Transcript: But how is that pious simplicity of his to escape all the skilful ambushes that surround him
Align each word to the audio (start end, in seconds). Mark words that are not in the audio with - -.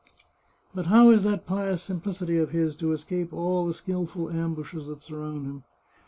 But 0.73 0.87
how 0.87 1.11
is 1.11 1.21
that 1.25 1.45
pious 1.45 1.83
simplicity 1.83 2.39
of 2.39 2.49
his 2.49 2.75
to 2.77 2.91
escape 2.91 3.31
all 3.33 3.67
the 3.67 3.73
skilful 3.75 4.31
ambushes 4.31 4.87
that 4.87 5.03
surround 5.03 5.45
him 5.45 5.63